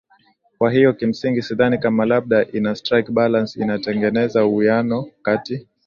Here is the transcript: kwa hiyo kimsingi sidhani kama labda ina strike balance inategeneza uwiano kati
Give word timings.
kwa 0.57 0.71
hiyo 0.71 0.93
kimsingi 0.93 1.41
sidhani 1.41 1.77
kama 1.77 2.05
labda 2.05 2.45
ina 2.51 2.75
strike 2.75 3.11
balance 3.11 3.61
inategeneza 3.61 4.45
uwiano 4.45 5.11
kati 5.21 5.67